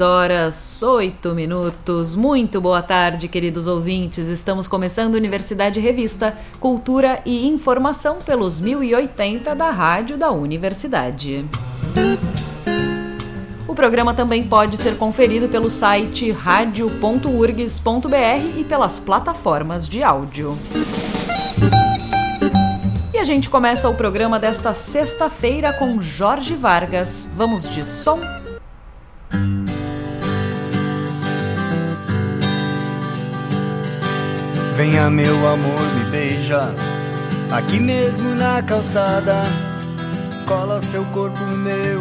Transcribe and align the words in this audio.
horas, 0.00 0.82
8 0.82 1.34
minutos. 1.34 2.16
Muito 2.16 2.58
boa 2.58 2.80
tarde, 2.80 3.28
queridos 3.28 3.66
ouvintes. 3.66 4.28
Estamos 4.28 4.66
começando 4.66 5.14
Universidade 5.14 5.78
Revista, 5.78 6.38
Cultura 6.58 7.20
e 7.26 7.46
Informação 7.46 8.16
pelos 8.24 8.60
1080 8.60 9.54
da 9.54 9.70
Rádio 9.70 10.16
da 10.16 10.30
Universidade. 10.30 11.44
O 13.68 13.74
programa 13.74 14.14
também 14.14 14.42
pode 14.42 14.78
ser 14.78 14.96
conferido 14.96 15.50
pelo 15.50 15.70
site 15.70 16.30
radio.urgs.br 16.30 18.58
e 18.58 18.64
pelas 18.64 18.98
plataformas 18.98 19.86
de 19.86 20.02
áudio. 20.02 20.58
E 23.12 23.18
a 23.18 23.24
gente 23.24 23.50
começa 23.50 23.86
o 23.86 23.94
programa 23.94 24.38
desta 24.38 24.72
sexta-feira 24.72 25.74
com 25.74 26.00
Jorge 26.00 26.54
Vargas. 26.54 27.28
Vamos 27.36 27.68
de 27.68 27.84
som 27.84 28.39
Venha 34.80 35.10
meu 35.10 35.46
amor, 35.46 35.94
me 35.94 36.04
beija. 36.10 36.74
Aqui 37.50 37.78
mesmo 37.78 38.34
na 38.34 38.62
calçada 38.62 39.42
Cola 40.46 40.80
seu 40.80 41.04
corpo 41.12 41.38
no 41.38 41.54
meu. 41.58 42.00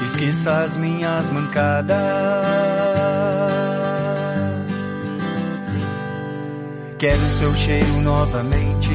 Esqueça 0.00 0.52
as 0.66 0.76
minhas 0.76 1.28
mancadas. 1.30 1.96
Quero 6.96 7.30
seu 7.40 7.52
cheiro 7.56 8.00
novamente. 8.02 8.90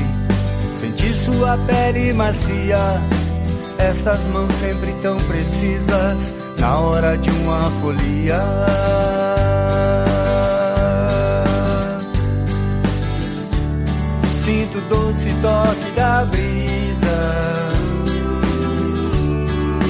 Sentir 0.77 1.13
sua 1.17 1.57
pele 1.67 2.13
macia. 2.13 3.01
Estas 3.77 4.25
mãos 4.27 4.53
sempre 4.53 4.93
tão 5.01 5.17
precisas 5.17 6.35
Na 6.57 6.79
hora 6.79 7.17
de 7.17 7.29
uma 7.29 7.69
folia 7.81 9.28
Doce 14.87 15.33
toque 15.41 15.91
da 15.95 16.25
brisa, 16.25 17.19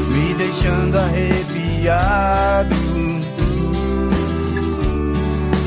me 0.09 0.33
deixando 0.33 0.97
arrepiado. 0.97 2.75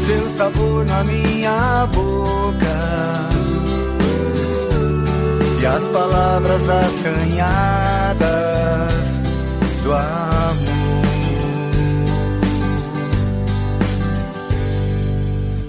Seu 0.05 0.31
sabor 0.31 0.84
na 0.84 1.05
minha 1.05 1.87
boca 1.93 2.73
e 5.61 5.67
as 5.67 5.87
palavras 5.89 6.69
assanhadas 6.69 8.23
do 9.84 9.93
amor. 9.93 10.83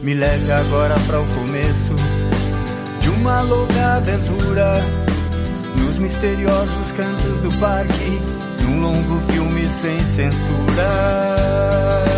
Me 0.01 0.15
leve 0.15 0.51
agora 0.51 0.95
para 1.07 1.21
o 1.21 1.25
começo 1.27 1.93
uma 3.23 3.39
longa 3.39 3.95
aventura 3.95 4.83
nos 5.77 5.97
misteriosos 5.97 6.91
cantos 6.91 7.39
do 7.39 7.57
parque, 7.57 8.21
num 8.63 8.81
longo 8.81 9.17
filme 9.31 9.65
sem 9.67 9.97
censura. 9.99 12.12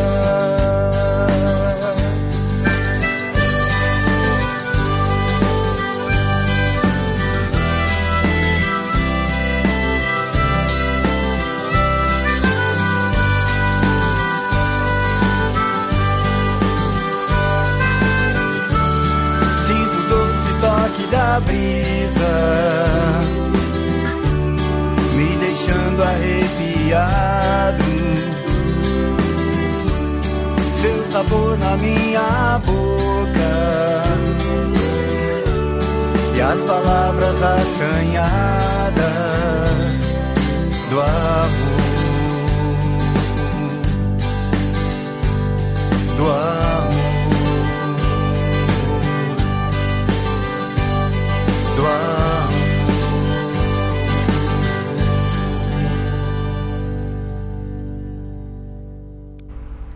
Brisa, 21.40 22.34
me 25.16 25.38
deixando 25.38 26.04
arrepiado. 26.04 27.84
Seu 30.82 31.04
sabor 31.06 31.58
na 31.58 31.78
minha 31.78 32.60
boca 32.66 33.06
e 36.36 36.42
as 36.42 36.62
palavras 36.64 37.42
assanhadas 37.42 38.96
do 40.90 41.02
amor. 41.02 41.76
Do 46.18 46.24
amor. 46.32 46.55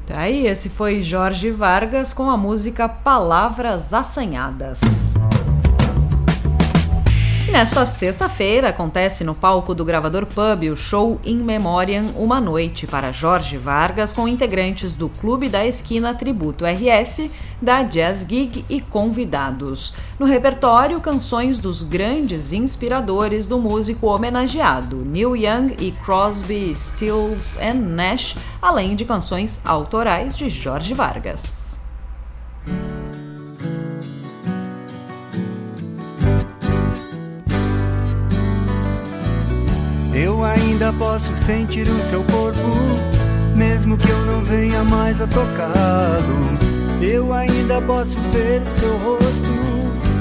Tá 0.06 0.22
aí, 0.22 0.48
esse 0.48 0.70
foi 0.70 1.02
Jorge 1.02 1.52
Vargas 1.52 2.14
com 2.14 2.30
a 2.30 2.36
música 2.36 2.90
Palavras 2.90 3.94
Assanhadas. 3.94 5.14
E 7.50 7.52
nesta 7.52 7.84
sexta-feira 7.84 8.70
acontece 8.70 9.24
no 9.24 9.34
palco 9.34 9.74
do 9.74 9.84
Gravador 9.84 10.28
Pub 10.28 10.72
o 10.72 10.76
show 10.76 11.20
In 11.26 11.38
Memoriam 11.38 12.10
Uma 12.16 12.40
Noite 12.40 12.86
para 12.86 13.12
Jorge 13.12 13.58
Vargas 13.58 14.14
com 14.14 14.28
integrantes 14.28 14.94
do 14.94 15.10
Clube 15.10 15.50
da 15.50 15.66
Esquina 15.66 16.14
Tributo 16.14 16.64
RS, 16.64 17.32
da 17.60 17.82
Jazz 17.82 18.24
Gig 18.30 18.64
e 18.70 18.80
convidados. 18.80 19.96
No 20.20 20.28
repertório, 20.28 21.02
canções 21.02 21.58
dos 21.58 21.82
grandes 21.82 22.54
inspiradores 22.54 23.48
do 23.48 23.58
músico 23.58 24.06
homenageado, 24.06 25.04
Neil 25.04 25.36
Young 25.36 25.76
e 25.80 25.92
Crosby, 26.06 26.72
Stills 26.76 27.58
and 27.60 27.96
Nash, 27.96 28.36
além 28.62 28.96
de 28.96 29.06
canções 29.06 29.60
autorais 29.66 30.38
de 30.38 30.50
Jorge 30.50 30.94
Vargas. 30.94 31.69
Eu 40.22 40.44
ainda 40.44 40.92
posso 40.92 41.34
sentir 41.34 41.88
o 41.88 42.04
seu 42.04 42.22
corpo, 42.26 42.60
mesmo 43.56 43.98
que 43.98 44.10
eu 44.10 44.26
não 44.26 44.44
venha 44.44 44.84
mais 44.84 45.22
a 45.22 45.28
tocá-lo. 45.28 47.02
Eu 47.02 47.32
ainda 47.32 47.82
posso 47.82 48.18
ver 48.34 48.62
o 48.68 48.70
seu 48.70 48.98
rosto, 48.98 49.50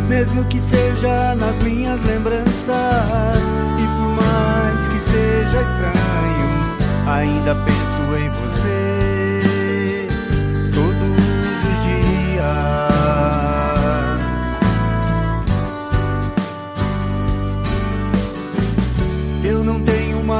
mesmo 0.08 0.44
que 0.44 0.60
seja 0.60 1.34
nas 1.34 1.58
minhas 1.58 2.00
lembranças. 2.04 3.42
E 3.76 3.86
por 3.98 4.24
mais 4.24 4.86
que 4.86 5.00
seja 5.00 5.62
estranho, 5.62 7.08
ainda 7.08 7.56
penso 7.56 8.02
em 8.22 8.30
você 8.30 8.77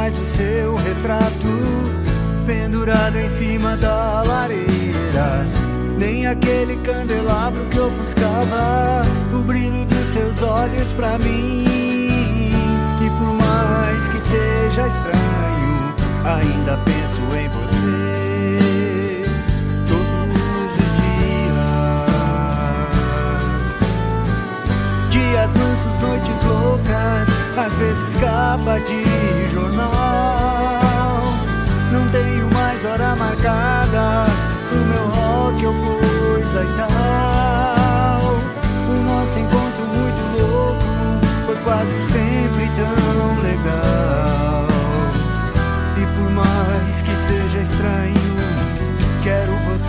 mais 0.08 0.18
o 0.18 0.26
seu 0.26 0.74
retrato 0.76 1.48
pendurado 2.46 3.18
em 3.18 3.28
cima 3.28 3.76
da 3.76 4.22
lareira. 4.22 5.44
Nem 5.98 6.26
aquele 6.26 6.76
candelabro 6.76 7.66
que 7.66 7.76
eu 7.76 7.90
buscava, 7.90 9.02
o 9.34 9.42
brilho 9.42 9.84
dos 9.84 10.06
seus 10.06 10.40
olhos 10.40 10.92
pra 10.94 11.18
mim. 11.18 11.64
E 13.02 13.10
por 13.18 13.34
mais 13.34 14.08
que 14.08 14.20
seja 14.22 14.88
estranho, 14.88 15.94
ainda 16.24 16.78
penso 16.86 17.20
em 17.36 17.48
você. 17.50 17.67
Mansos, 25.88 26.00
noites 26.00 26.44
loucas 26.44 27.28
às 27.56 27.74
vezes 27.74 28.14
capa 28.20 28.78
de 28.80 29.50
jornal. 29.52 29.88
Não 31.92 32.06
tenho 32.08 32.48
mais 32.52 32.84
hora 32.84 33.16
marcada, 33.16 34.26
o 34.72 34.76
meu 34.86 35.06
rock 35.08 35.66
ou 35.66 35.74
coisa 35.74 36.64
e 36.64 36.68
tal. 36.76 38.38
O 38.88 39.02
nosso 39.04 39.38
encontro 39.38 39.86
muito 39.86 40.40
louco 40.40 40.84
foi 41.46 41.56
quase 41.64 42.00
sempre 42.00 42.70
tão 42.76 43.38
legal. 43.40 44.66
E 45.96 46.06
por 46.06 46.30
mais 46.30 47.02
que 47.02 47.14
seja 47.26 47.58
estranho, 47.58 48.14
quero 49.22 49.52
você 49.70 49.87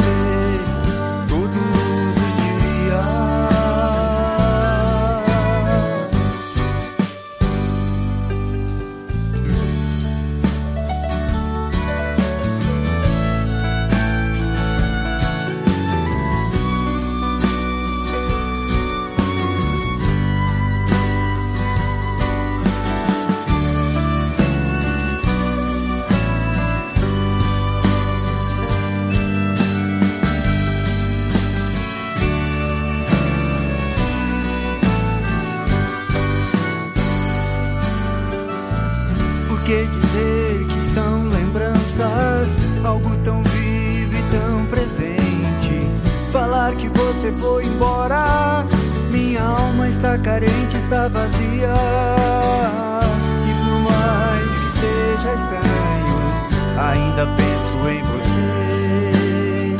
você 47.29 47.31
foi 47.33 47.65
embora. 47.65 48.65
Minha 49.11 49.43
alma 49.43 49.87
está 49.87 50.17
carente, 50.17 50.77
está 50.77 51.07
vazia. 51.07 51.73
E 53.45 53.53
por 53.65 53.79
mais 53.91 54.59
que 54.59 54.71
seja 54.71 55.33
estranho, 55.35 56.17
ainda 56.77 57.27
penso 57.27 57.89
em 57.89 58.03
você 58.03 59.77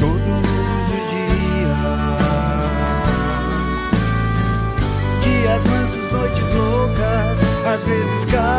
todos 0.00 0.44
os 0.84 1.10
dias. 1.10 1.78
Dias 5.22 5.64
mansos, 5.64 6.12
noites 6.12 6.54
loucas, 6.54 7.38
às 7.66 7.84
vezes 7.84 8.24
capa 8.26 8.57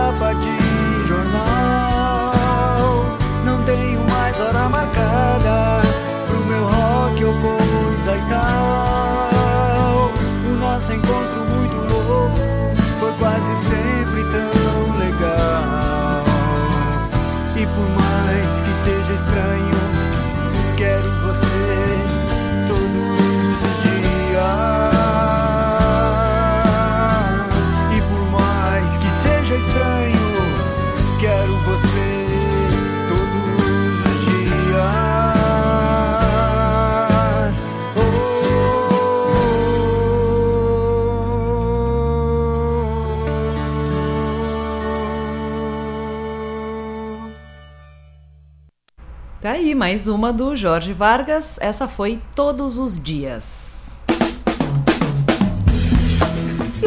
mais 49.80 50.10
uma 50.10 50.34
do 50.34 50.58
Jorge 50.58 50.92
Vargas. 50.92 51.58
Essa 51.62 51.88
foi 51.88 52.20
Todos 52.36 52.78
os 52.80 53.00
Dias. 53.02 53.79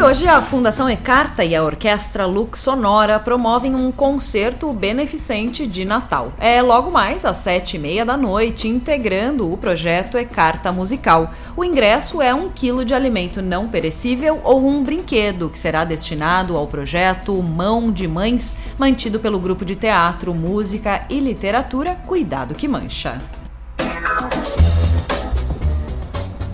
E 0.02 0.04
hoje 0.04 0.26
a 0.26 0.42
Fundação 0.42 0.90
Ecarta 0.90 1.44
e 1.44 1.54
a 1.54 1.62
Orquestra 1.62 2.26
Lux 2.26 2.58
Sonora 2.58 3.20
promovem 3.20 3.76
um 3.76 3.92
concerto 3.92 4.72
beneficente 4.72 5.64
de 5.64 5.84
Natal. 5.84 6.32
É 6.40 6.60
logo 6.60 6.90
mais 6.90 7.24
às 7.24 7.36
sete 7.36 7.76
e 7.76 7.78
meia 7.78 8.04
da 8.04 8.16
noite, 8.16 8.66
integrando 8.66 9.50
o 9.50 9.56
projeto 9.56 10.18
Ecarta 10.18 10.72
Musical. 10.72 11.30
O 11.56 11.64
ingresso 11.64 12.20
é 12.20 12.34
um 12.34 12.48
quilo 12.48 12.84
de 12.84 12.92
alimento 12.92 13.40
não 13.40 13.68
perecível 13.68 14.40
ou 14.42 14.66
um 14.66 14.82
brinquedo 14.82 15.48
que 15.48 15.58
será 15.58 15.84
destinado 15.84 16.56
ao 16.56 16.66
projeto 16.66 17.40
Mão 17.40 17.92
de 17.92 18.08
Mães, 18.08 18.56
mantido 18.76 19.20
pelo 19.20 19.38
grupo 19.38 19.64
de 19.64 19.76
teatro, 19.76 20.34
música 20.34 21.06
e 21.08 21.20
literatura 21.20 21.94
Cuidado 21.94 22.56
que 22.56 22.66
Mancha. 22.66 23.20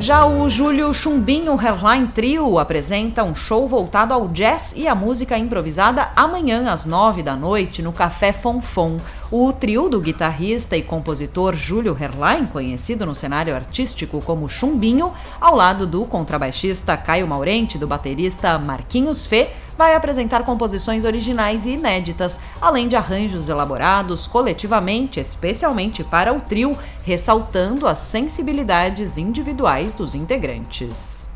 Já 0.01 0.25
o 0.25 0.49
Júlio 0.49 0.95
Chumbinho 0.95 1.59
Hairline 1.59 2.07
Trio 2.09 2.61
apresenta 2.61 3.25
um 3.25 3.35
show 3.35 3.67
voltado 3.67 4.15
ao 4.15 4.29
jazz 4.29 4.73
e 4.77 4.87
à 4.87 4.95
música 4.95 5.37
improvisada 5.37 6.11
amanhã 6.15 6.71
às 6.71 6.87
nove 6.87 7.21
da 7.21 7.35
noite 7.35 7.83
no 7.83 7.93
Café 7.93 8.33
Fonfon. 8.33 8.99
O 9.29 9.53
trio 9.53 9.89
do 9.89 10.01
guitarrista 10.01 10.77
e 10.77 10.83
compositor 10.83 11.57
Júlio 11.57 11.97
Hairline, 11.99 12.47
conhecido 12.47 13.05
no 13.05 13.15
cenário 13.15 13.55
artístico 13.55 14.23
como 14.23 14.49
Chumbinho, 14.49 15.13
ao 15.41 15.57
lado 15.57 15.85
do 15.85 16.05
contrabaixista 16.05 16.97
Caio 16.97 17.27
Maurente 17.27 17.77
e 17.77 17.81
do 17.81 17.87
baterista 17.89 18.57
Marquinhos 18.57 19.27
Fê, 19.27 19.51
vai 19.79 19.95
apresentar 19.95 20.43
composições 20.43 21.05
originais 21.05 21.65
e 21.65 21.71
inéditas, 21.71 22.41
além 22.61 22.89
de 22.89 22.97
arranjos 22.97 23.49
elaborados 23.49 24.27
coletivamente, 24.27 25.21
especialmente 25.21 26.03
para 26.03 26.35
o 26.35 26.41
trio, 26.41 26.77
ressaltando 27.05 27.87
as 27.87 27.99
sensibilidades 28.01 29.17
individuais 29.17 29.95
dos 29.95 30.17
integrantes. 30.17 31.31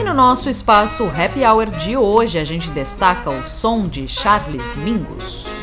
E 0.00 0.02
no 0.02 0.14
nosso 0.14 0.48
espaço 0.48 1.04
Happy 1.04 1.44
Hour 1.44 1.66
de 1.66 1.98
hoje, 1.98 2.38
a 2.38 2.44
gente 2.44 2.70
destaca 2.70 3.28
o 3.28 3.44
som 3.44 3.82
de 3.82 4.08
Charles 4.08 4.74
Mingus. 4.76 5.57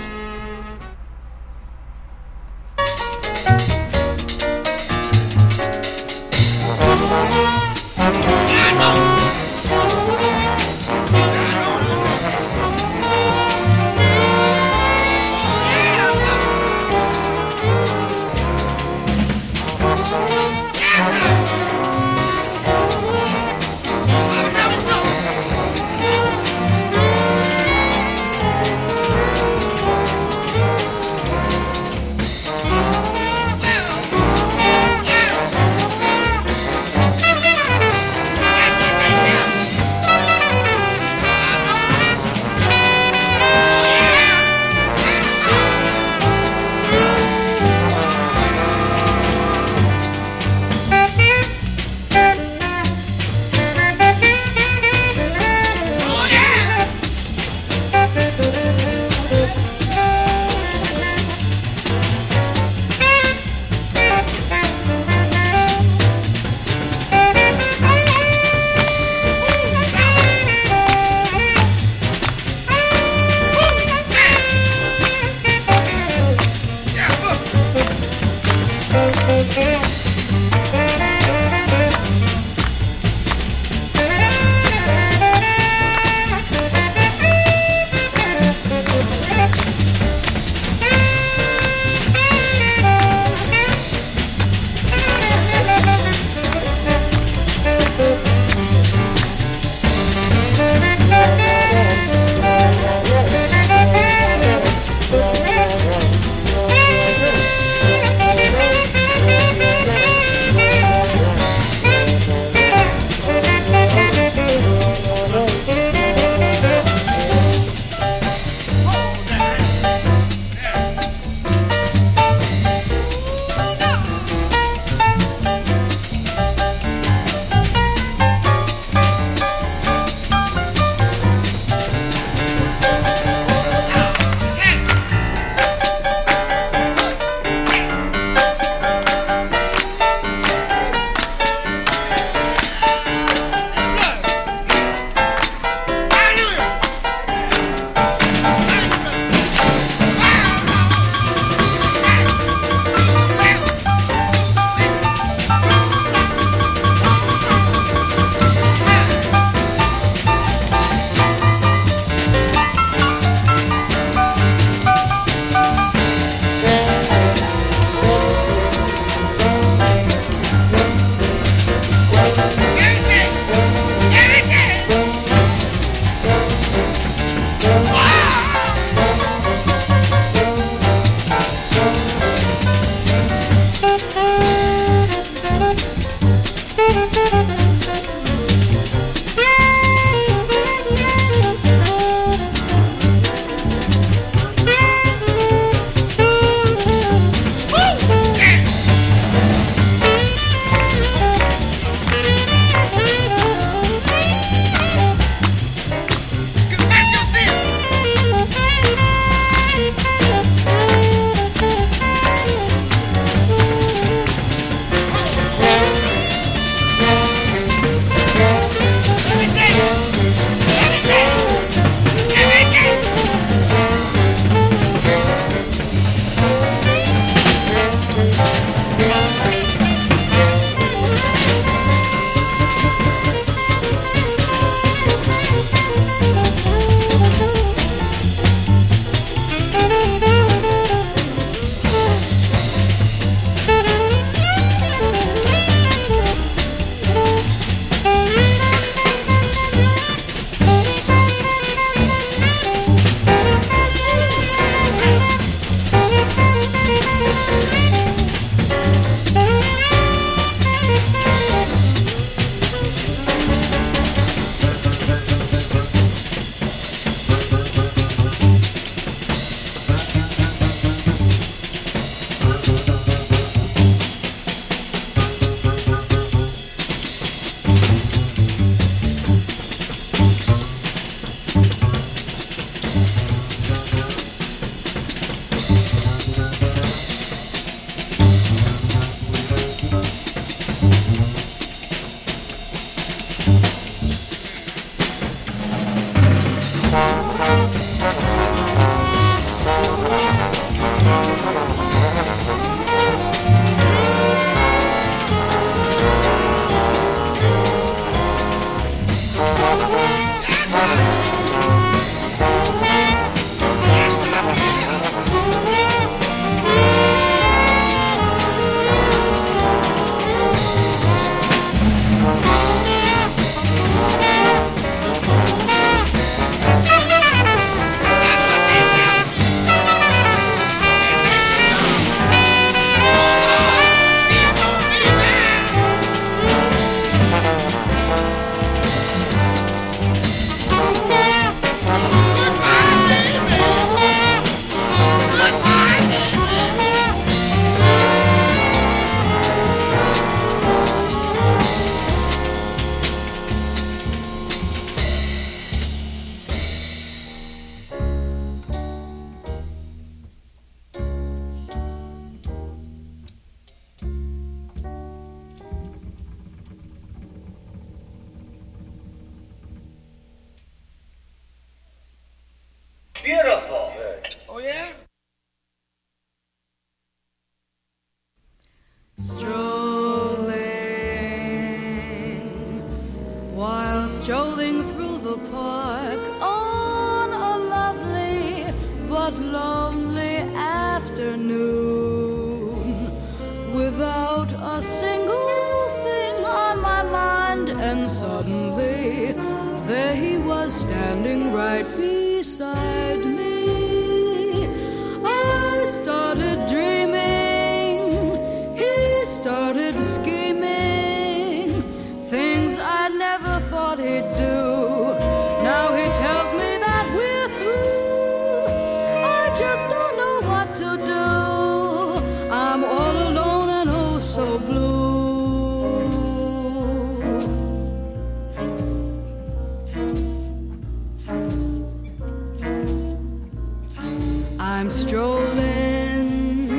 I'm 434.86 434.92
strolling, 434.92 436.70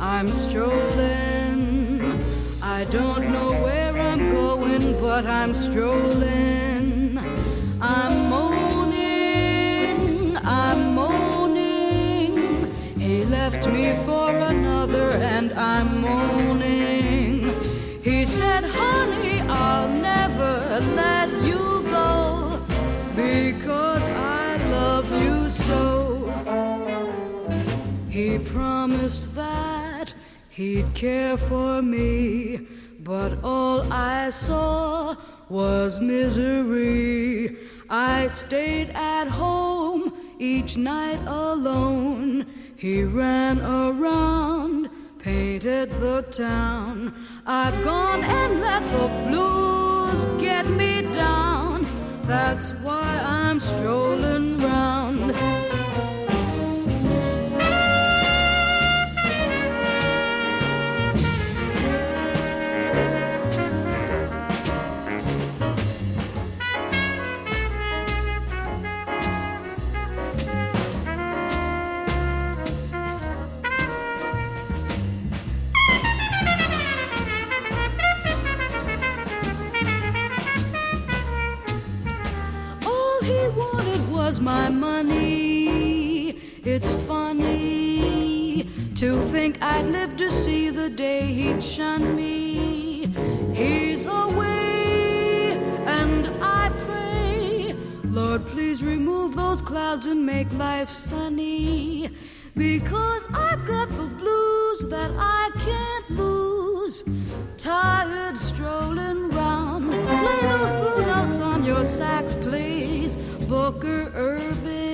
I'm 0.00 0.28
strolling. 0.32 2.02
I 2.60 2.82
don't 2.90 3.30
know 3.30 3.52
where 3.62 3.96
I'm 3.96 4.32
going, 4.32 5.00
but 5.00 5.24
I'm 5.24 5.54
strolling. 5.54 6.33
He'd 30.54 30.94
care 30.94 31.36
for 31.36 31.82
me, 31.82 32.60
but 33.00 33.36
all 33.42 33.92
I 33.92 34.30
saw 34.30 35.16
was 35.48 36.00
misery. 36.00 37.56
I 37.90 38.28
stayed 38.28 38.90
at 38.90 39.26
home 39.26 40.12
each 40.38 40.76
night 40.76 41.20
alone. 41.26 42.46
He 42.76 43.02
ran 43.02 43.60
around, 43.60 44.90
painted 45.18 45.90
the 46.00 46.22
town. 46.22 47.14
I've 47.46 47.82
gone 47.82 48.22
and 48.22 48.60
let 48.60 48.82
the 48.96 49.08
blues 49.26 50.40
get 50.40 50.66
me 50.68 51.02
down. 51.12 51.84
That's 52.26 52.70
why 52.84 53.20
I'm 53.24 53.58
strolling 53.58 54.53
was 84.34 84.40
my 84.40 84.68
money. 84.68 86.30
It's 86.64 86.92
funny 87.06 88.64
to 88.96 89.24
think 89.28 89.62
I'd 89.62 89.86
live 89.86 90.16
to 90.16 90.28
see 90.28 90.70
the 90.70 90.90
day 90.90 91.22
he'd 91.22 91.62
shun 91.62 92.16
me. 92.16 93.06
He's 93.54 94.06
away, 94.06 95.52
and 95.86 96.26
I 96.42 96.68
pray, 96.84 97.76
Lord, 98.02 98.44
please 98.46 98.82
remove 98.82 99.36
those 99.36 99.62
clouds 99.62 100.06
and 100.06 100.26
make 100.26 100.52
life 100.54 100.90
sunny. 100.90 102.10
Because 102.56 103.28
I've 103.32 103.64
got 103.64 103.88
the 103.90 104.08
blues 104.20 104.80
that 104.94 105.12
I 105.16 105.50
can't 105.60 106.10
lose. 106.10 106.53
Tired 107.56 108.38
strolling 108.38 109.30
round. 109.30 109.90
Play 109.90 110.40
those 110.42 110.72
blue 110.80 111.06
notes 111.06 111.40
on 111.40 111.64
your 111.64 111.84
sax, 111.84 112.34
please. 112.34 113.16
Booker 113.48 114.12
Irving. 114.14 114.93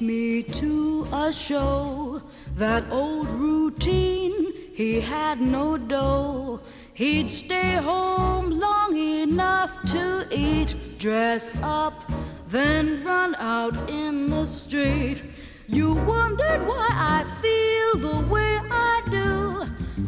Me 0.00 0.42
to 0.42 1.06
a 1.12 1.32
show. 1.32 2.22
That 2.54 2.84
old 2.90 3.28
routine, 3.28 4.52
he 4.74 5.00
had 5.00 5.40
no 5.40 5.76
dough. 5.76 6.60
He'd 6.94 7.30
stay 7.30 7.76
home 7.76 8.50
long 8.50 8.96
enough 8.96 9.80
to 9.92 10.26
eat, 10.30 10.98
dress 10.98 11.56
up, 11.62 11.94
then 12.46 13.04
run 13.04 13.34
out 13.36 13.74
in 13.88 14.30
the 14.30 14.46
street. 14.46 15.22
You 15.66 15.94
wondered 15.94 16.66
why 16.66 16.88
I 16.90 17.24
feel 17.42 18.10
the 18.10 18.26
way 18.28 18.58
I 18.70 19.02
do. 19.10 19.66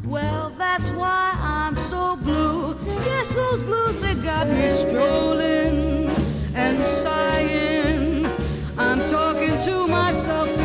Well, 0.09 0.51
that's 0.59 0.91
why 0.91 1.33
I'm 1.41 1.77
so 1.77 2.17
blue. 2.17 2.77
Yes, 3.05 3.35
those 3.35 3.63
blues, 3.63 4.01
they 4.01 4.15
got 4.15 4.49
me 4.49 4.69
strolling 4.69 6.11
and 6.55 6.85
sighing 6.85 7.82
myself 9.93 10.62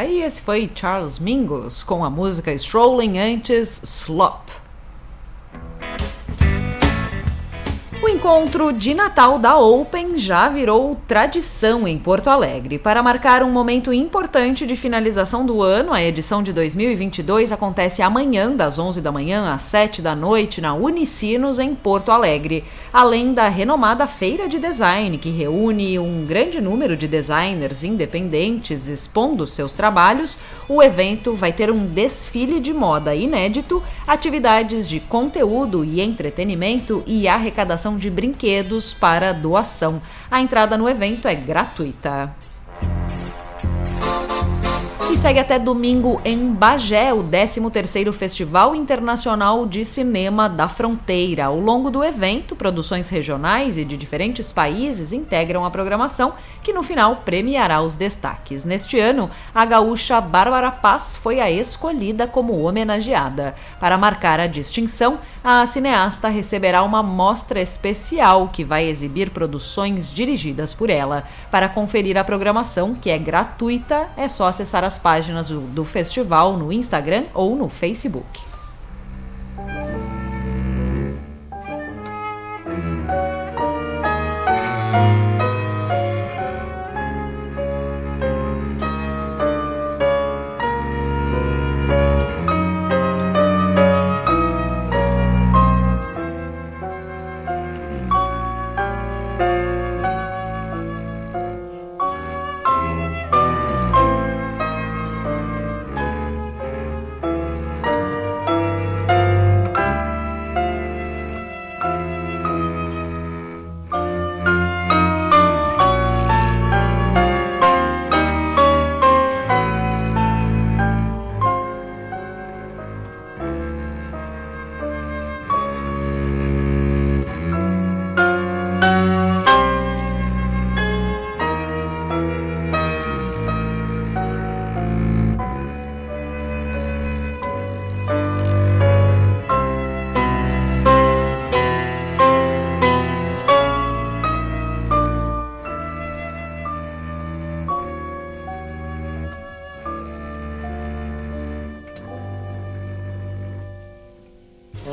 Aí 0.00 0.22
esse 0.22 0.40
foi 0.40 0.70
Charles 0.74 1.18
Mingus 1.18 1.82
com 1.82 2.02
a 2.02 2.08
música 2.08 2.50
Strolling 2.54 3.18
antes 3.18 3.82
Slop. 3.82 4.49
Encontro 8.30 8.72
de 8.72 8.94
Natal 8.94 9.40
da 9.40 9.58
Open 9.58 10.16
já 10.16 10.48
virou 10.48 10.96
tradição 11.08 11.88
em 11.88 11.98
Porto 11.98 12.30
Alegre. 12.30 12.78
Para 12.78 13.02
marcar 13.02 13.42
um 13.42 13.50
momento 13.50 13.92
importante 13.92 14.64
de 14.64 14.76
finalização 14.76 15.44
do 15.44 15.60
ano, 15.60 15.92
a 15.92 16.00
edição 16.00 16.40
de 16.40 16.52
2022 16.52 17.50
acontece 17.50 18.02
amanhã, 18.02 18.52
das 18.52 18.78
11 18.78 19.00
da 19.00 19.10
manhã 19.10 19.52
às 19.52 19.62
7 19.62 20.00
da 20.00 20.14
noite, 20.14 20.60
na 20.60 20.74
Unicinos, 20.74 21.58
em 21.58 21.74
Porto 21.74 22.12
Alegre. 22.12 22.62
Além 22.92 23.34
da 23.34 23.48
renomada 23.48 24.06
Feira 24.06 24.48
de 24.48 24.60
Design, 24.60 25.18
que 25.18 25.30
reúne 25.30 25.98
um 25.98 26.24
grande 26.24 26.60
número 26.60 26.96
de 26.96 27.08
designers 27.08 27.82
independentes 27.82 28.86
expondo 28.86 29.44
seus 29.44 29.72
trabalhos, 29.72 30.38
o 30.68 30.80
evento 30.80 31.34
vai 31.34 31.52
ter 31.52 31.68
um 31.68 31.84
desfile 31.84 32.60
de 32.60 32.72
moda 32.72 33.12
inédito, 33.12 33.82
atividades 34.06 34.88
de 34.88 35.00
conteúdo 35.00 35.84
e 35.84 36.00
entretenimento 36.00 37.02
e 37.08 37.26
arrecadação 37.26 37.98
de 37.98 38.19
brinquedos 38.20 38.92
para 38.92 39.32
doação. 39.32 40.02
A 40.30 40.42
entrada 40.42 40.76
no 40.76 40.86
evento 40.86 41.26
é 41.26 41.34
gratuita. 41.34 42.36
E 45.10 45.16
segue 45.16 45.40
até 45.40 45.58
domingo 45.58 46.20
em 46.24 46.52
Bagé, 46.52 47.12
o 47.12 47.24
13º 47.24 48.12
Festival 48.12 48.76
Internacional 48.76 49.66
de 49.66 49.84
Cinema 49.84 50.48
da 50.48 50.68
Fronteira. 50.68 51.46
Ao 51.46 51.58
longo 51.58 51.90
do 51.90 52.04
evento, 52.04 52.54
produções 52.54 53.08
regionais 53.08 53.76
e 53.76 53.84
de 53.84 53.96
diferentes 53.96 54.52
países 54.52 55.12
integram 55.12 55.64
a 55.64 55.70
programação, 55.70 56.34
que 56.62 56.72
no 56.72 56.84
final 56.84 57.22
premiará 57.24 57.82
os 57.82 57.96
destaques. 57.96 58.64
Neste 58.64 59.00
ano, 59.00 59.28
a 59.52 59.64
gaúcha 59.64 60.20
Bárbara 60.20 60.70
Paz 60.70 61.16
foi 61.16 61.40
a 61.40 61.50
escolhida 61.50 62.28
como 62.28 62.64
homenageada. 62.64 63.56
Para 63.80 63.98
marcar 63.98 64.38
a 64.38 64.46
distinção, 64.46 65.18
a 65.42 65.66
cineasta 65.66 66.28
receberá 66.28 66.84
uma 66.84 67.02
mostra 67.02 67.60
especial 67.60 68.48
que 68.52 68.62
vai 68.62 68.84
exibir 68.84 69.30
produções 69.30 70.08
dirigidas 70.08 70.72
por 70.72 70.88
ela. 70.88 71.24
Para 71.50 71.68
conferir 71.68 72.16
a 72.16 72.22
programação, 72.22 72.94
que 72.94 73.10
é 73.10 73.18
gratuita, 73.18 74.08
é 74.16 74.28
só 74.28 74.46
acessar 74.46 74.84
as 74.84 74.99
páginas 75.00 75.48
do, 75.48 75.60
do 75.60 75.84
festival 75.84 76.56
no 76.56 76.72
Instagram 76.72 77.24
ou 77.34 77.56
no 77.56 77.68
Facebook. 77.68 78.50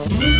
Show. 0.10 0.37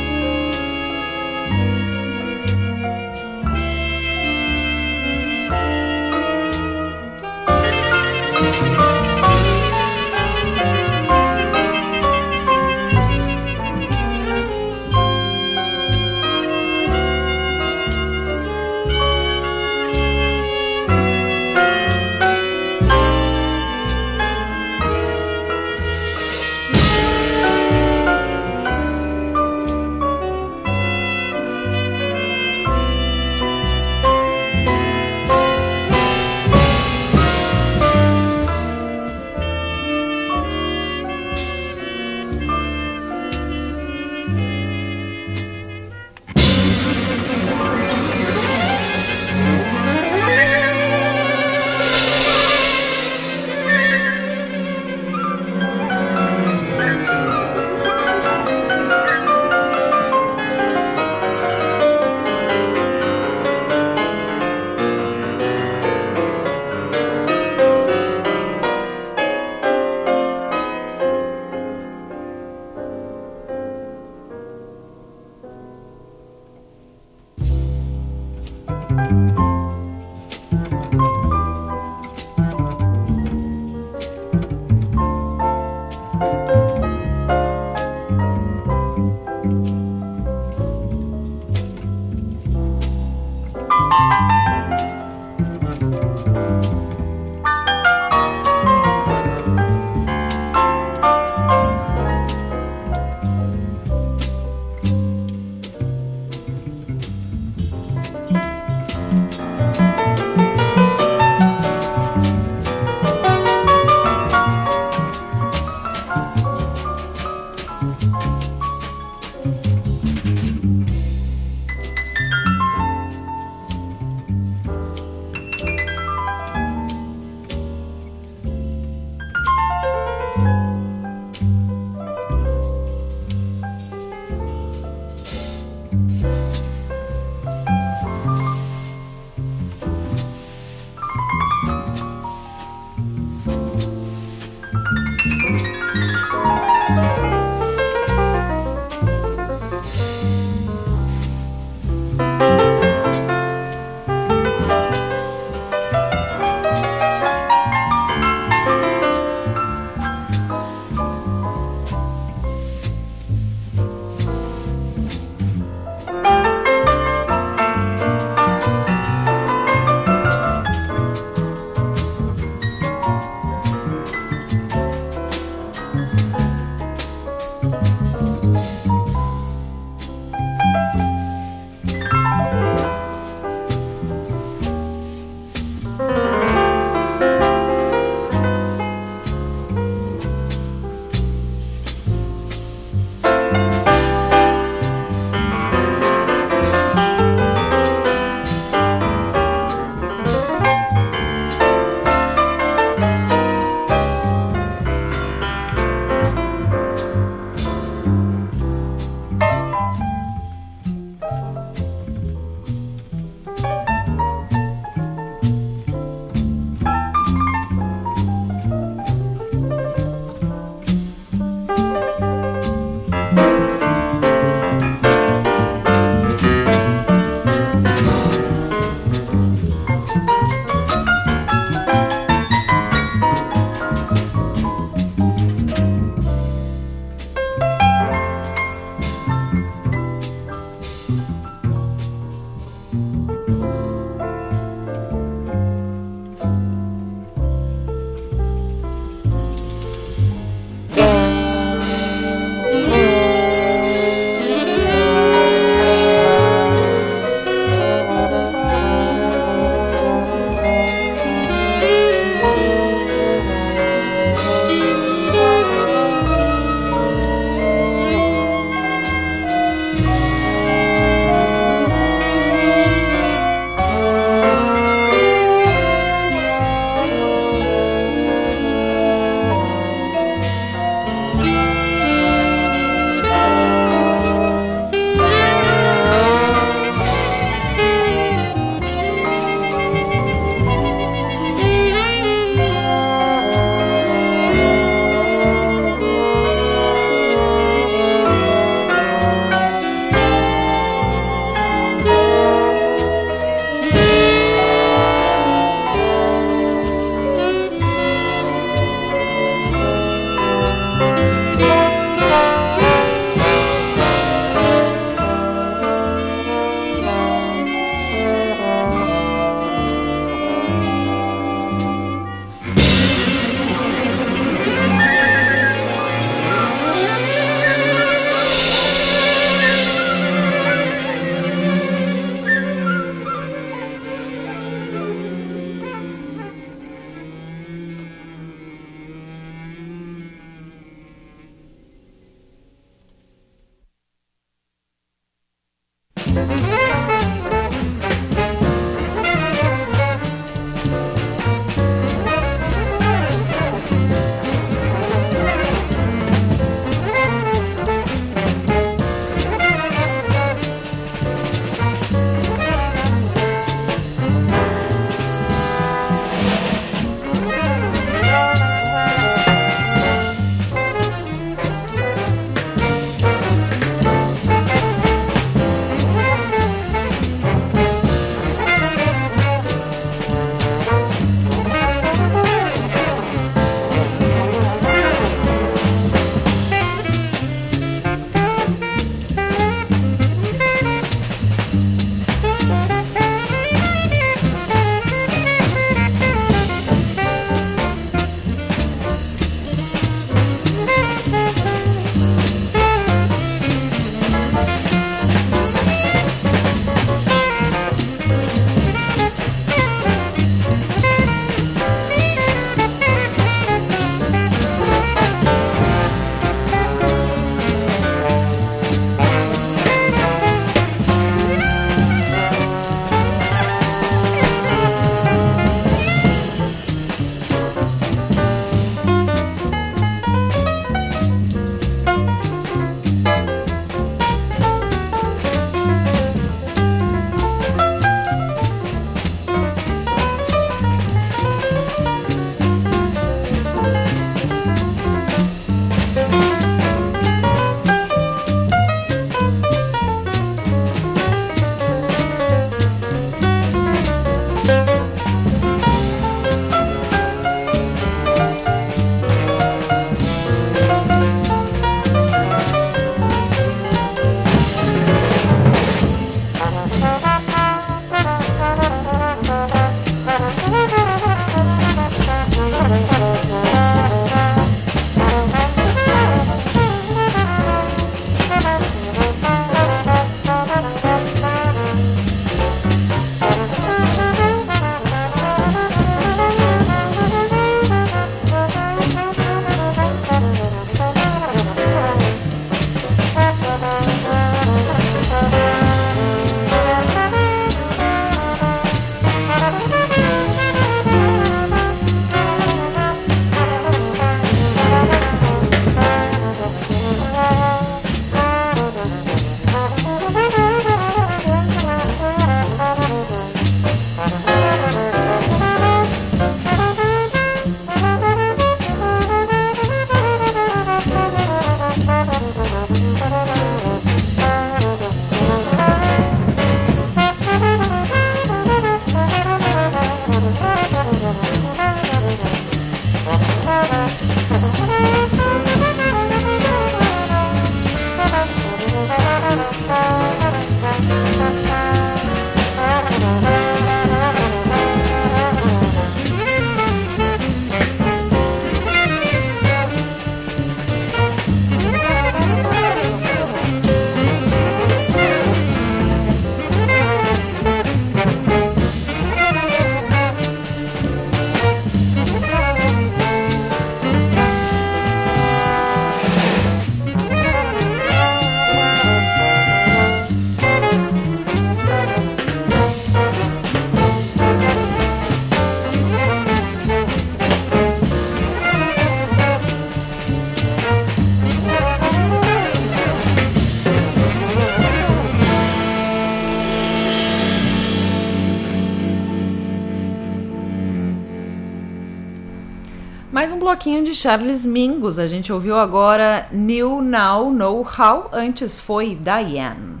de 594.02 594.14
Charles 594.14 594.66
Mingus. 594.66 595.18
A 595.18 595.26
gente 595.26 595.52
ouviu 595.52 595.76
agora 595.78 596.46
New 596.50 597.00
Now 597.00 597.50
Know 597.50 597.86
How, 597.86 598.28
antes 598.32 598.80
foi 598.80 599.14
Diane. 599.14 600.00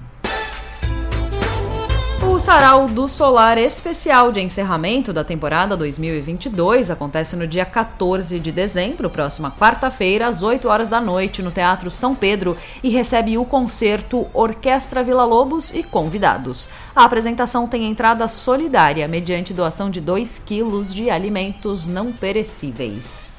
O 2.30 2.38
Sarau 2.38 2.86
do 2.86 3.08
Solar 3.08 3.58
especial 3.58 4.32
de 4.32 4.40
encerramento 4.40 5.12
da 5.12 5.24
temporada 5.24 5.76
2022 5.76 6.90
acontece 6.90 7.36
no 7.36 7.46
dia 7.46 7.64
14 7.64 8.38
de 8.38 8.52
dezembro, 8.52 9.10
próxima 9.10 9.50
quarta-feira, 9.50 10.28
às 10.28 10.42
8 10.42 10.68
horas 10.68 10.88
da 10.88 11.00
noite, 11.00 11.42
no 11.42 11.50
Teatro 11.50 11.90
São 11.90 12.14
Pedro, 12.14 12.56
e 12.82 12.88
recebe 12.90 13.36
o 13.36 13.44
concerto 13.44 14.26
Orquestra 14.32 15.02
Vila 15.02 15.24
Lobos 15.24 15.72
e 15.72 15.82
convidados. 15.82 16.68
A 16.94 17.04
apresentação 17.04 17.66
tem 17.66 17.90
entrada 17.90 18.26
solidária, 18.28 19.06
mediante 19.08 19.52
doação 19.52 19.90
de 19.90 20.00
2 20.00 20.40
quilos 20.46 20.94
de 20.94 21.10
alimentos 21.10 21.88
não 21.88 22.12
perecíveis. 22.12 23.31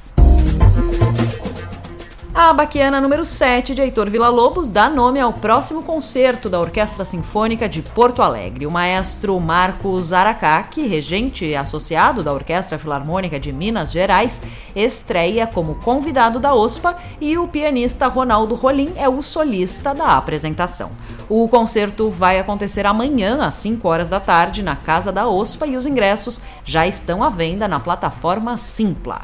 A 2.35 2.51
Baquiana 2.51 2.99
número 2.99 3.23
7 3.23 3.75
de 3.75 3.81
Heitor 3.81 4.09
Villa-Lobos 4.09 4.67
dá 4.67 4.89
nome 4.89 5.19
ao 5.19 5.33
próximo 5.33 5.83
concerto 5.83 6.49
da 6.49 6.59
Orquestra 6.59 7.05
Sinfônica 7.05 7.69
de 7.69 7.83
Porto 7.83 8.23
Alegre. 8.23 8.65
O 8.65 8.71
maestro 8.71 9.39
Marcos 9.39 10.11
Aracaki, 10.11 10.87
regente 10.87 11.53
associado 11.53 12.23
da 12.23 12.33
Orquestra 12.33 12.79
Filarmônica 12.79 13.39
de 13.39 13.53
Minas 13.53 13.91
Gerais, 13.91 14.41
estreia 14.75 15.45
como 15.45 15.75
convidado 15.75 16.39
da 16.39 16.55
OSPA 16.55 16.97
e 17.21 17.37
o 17.37 17.47
pianista 17.47 18.07
Ronaldo 18.07 18.55
Rolim 18.55 18.91
é 18.97 19.07
o 19.07 19.21
solista 19.21 19.93
da 19.93 20.17
apresentação. 20.17 20.89
O 21.29 21.47
concerto 21.47 22.09
vai 22.09 22.39
acontecer 22.39 22.87
amanhã 22.87 23.45
às 23.45 23.53
5 23.53 23.87
horas 23.87 24.09
da 24.09 24.19
tarde 24.19 24.63
na 24.63 24.75
Casa 24.75 25.11
da 25.11 25.27
OSPA 25.27 25.67
e 25.67 25.77
os 25.77 25.85
ingressos 25.85 26.41
já 26.65 26.87
estão 26.87 27.23
à 27.23 27.29
venda 27.29 27.67
na 27.67 27.79
plataforma 27.79 28.57
Simpla. 28.57 29.21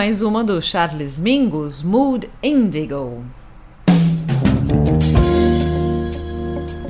Mais 0.00 0.22
uma 0.22 0.42
do 0.42 0.62
Charles 0.62 1.20
Mingus, 1.20 1.82
Mood 1.82 2.26
Indigo. 2.42 3.22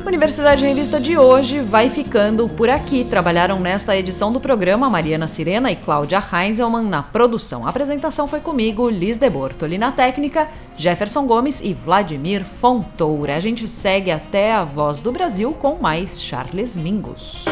Universidade 0.06 0.64
Revista 0.64 1.00
de 1.00 1.18
hoje 1.18 1.58
vai 1.58 1.90
ficando 1.90 2.48
por 2.48 2.70
aqui. 2.70 3.04
Trabalharam 3.04 3.58
nesta 3.58 3.96
edição 3.96 4.30
do 4.30 4.38
programa 4.38 4.88
Mariana 4.88 5.26
Sirena 5.26 5.72
e 5.72 5.76
Cláudia 5.76 6.22
Heinzelmann 6.22 6.86
na 6.86 7.02
produção. 7.02 7.66
A 7.66 7.70
apresentação 7.70 8.28
foi 8.28 8.38
comigo, 8.38 8.88
Liz 8.88 9.18
de 9.18 9.28
Bortoli 9.28 9.76
na 9.76 9.90
técnica, 9.90 10.46
Jefferson 10.76 11.26
Gomes 11.26 11.60
e 11.60 11.74
Vladimir 11.74 12.44
Fontoura. 12.44 13.34
A 13.34 13.40
gente 13.40 13.66
segue 13.66 14.12
até 14.12 14.52
a 14.52 14.62
Voz 14.62 15.00
do 15.00 15.10
Brasil 15.10 15.52
com 15.52 15.78
mais 15.82 16.22
Charles 16.22 16.76
Mingus. 16.76 17.44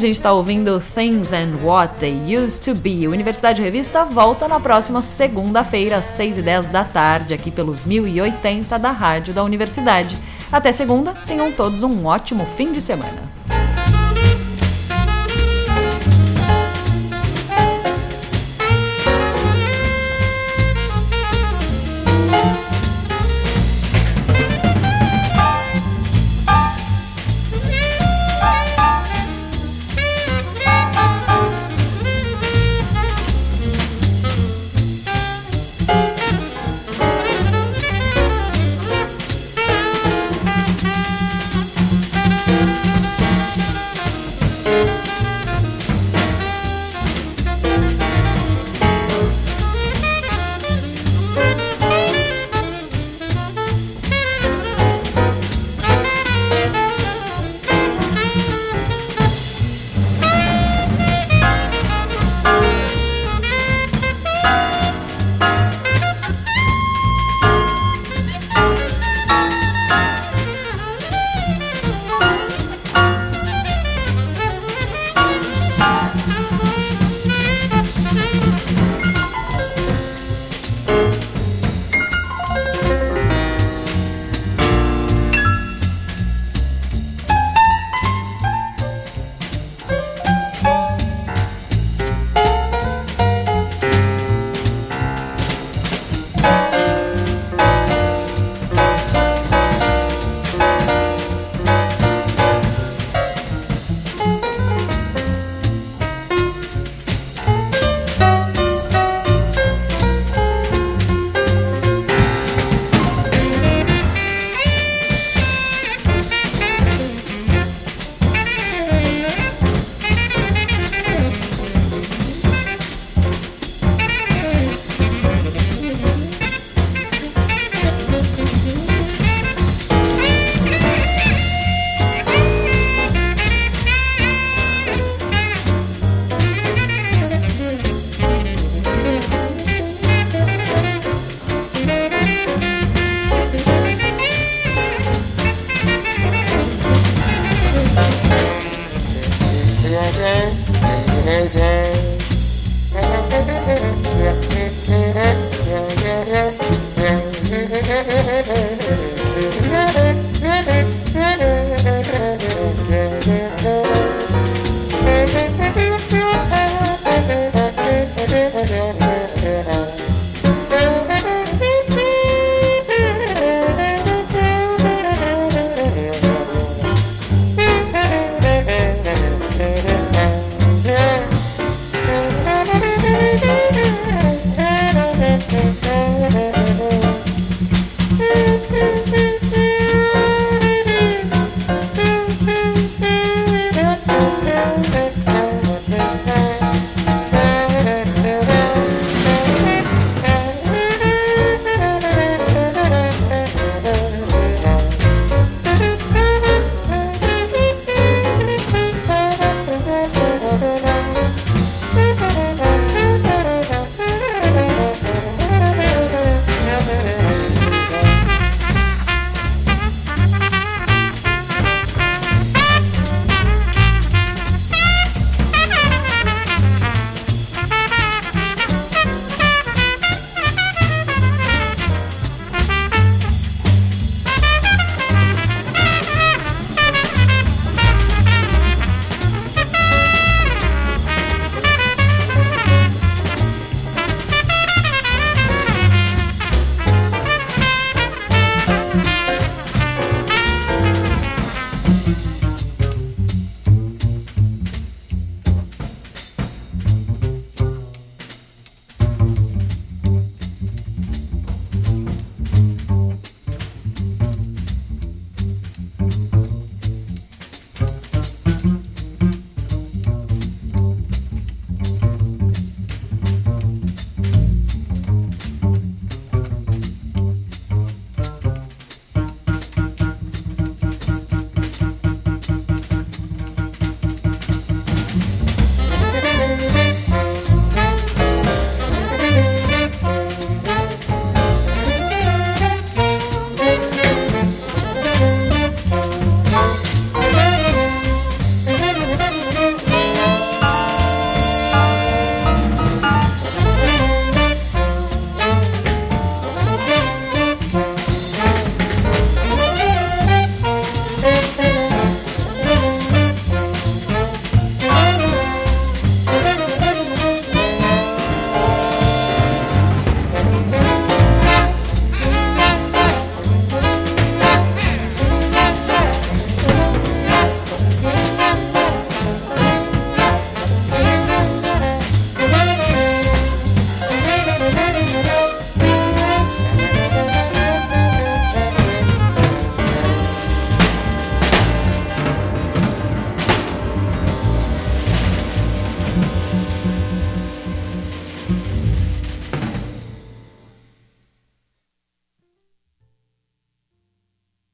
Gente 0.00 0.16
está 0.16 0.32
ouvindo 0.32 0.82
Things 0.94 1.32
and 1.32 1.58
What 1.62 1.96
They 2.00 2.36
Used 2.36 2.64
to 2.64 2.74
Be. 2.74 3.06
O 3.06 3.10
Universidade 3.10 3.60
Revista 3.60 4.04
volta 4.04 4.48
na 4.48 4.58
próxima 4.58 5.02
segunda-feira, 5.02 5.98
às 5.98 6.06
6 6.06 6.38
e 6.38 6.42
10 6.42 6.68
da 6.68 6.84
tarde, 6.84 7.34
aqui 7.34 7.50
pelos 7.50 7.84
1080 7.84 8.78
da 8.78 8.90
Rádio 8.90 9.34
da 9.34 9.44
Universidade. 9.44 10.16
Até 10.50 10.72
segunda, 10.72 11.12
tenham 11.26 11.52
todos 11.52 11.82
um 11.82 12.06
ótimo 12.06 12.46
fim 12.56 12.72
de 12.72 12.80
semana. 12.80 13.39